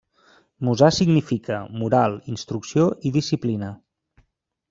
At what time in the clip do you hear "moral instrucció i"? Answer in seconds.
1.83-3.13